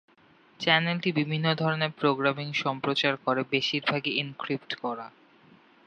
[0.59, 5.07] চ্যানেলটি বিভিন্ন ধরণের প্রোগ্রামিং সম্প্রচার করে, বেশিরভাগই এনক্রিপ্ট করা।